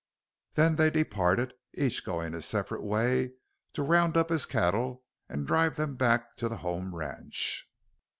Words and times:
Then 0.55 0.77
they 0.77 0.89
departed, 0.89 1.53
each 1.75 2.03
going 2.03 2.33
his 2.33 2.45
separate 2.45 2.81
way 2.81 3.33
to 3.73 3.83
round 3.83 4.17
up 4.17 4.29
his 4.29 4.47
cattle 4.47 5.03
and 5.29 5.45
drive 5.45 5.75
them 5.75 5.95
back 5.95 6.35
to 6.37 6.49
the 6.49 6.57
home 6.57 6.95
ranch. 6.95 7.69